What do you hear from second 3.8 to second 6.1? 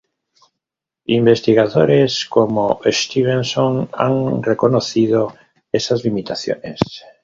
han reconocido esas